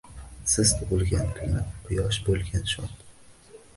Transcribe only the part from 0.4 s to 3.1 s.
Siz tug’ilgan kuni Quyosh bo’lgan shod.